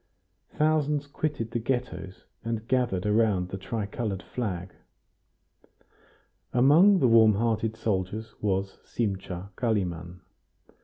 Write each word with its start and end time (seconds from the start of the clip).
Thousands 0.49 1.05
quitted 1.05 1.51
the 1.51 1.59
Ghettos, 1.59 2.23
and 2.43 2.67
gathered 2.67 3.05
around 3.05 3.49
the 3.49 3.57
tricolored 3.59 4.23
flag. 4.23 4.73
Among 6.51 6.97
the 6.97 7.07
warm 7.07 7.35
hearted 7.35 7.75
soldiers 7.75 8.33
was 8.41 8.79
Simcha 8.83 9.51
Kalimann. 9.55 10.21